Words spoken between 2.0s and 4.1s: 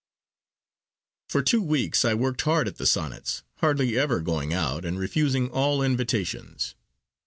I worked hard at the Sonnets, hardly